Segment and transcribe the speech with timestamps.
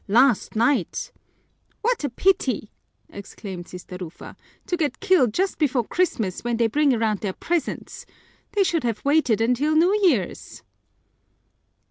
[0.07, 1.11] Last night"
[1.83, 2.71] "What a pity!"
[3.11, 4.35] exclaimed Sister Rufa.
[4.65, 8.07] "To get killed just before Christmas when they bring around their presents!
[8.53, 10.63] They should have waited until New Year's."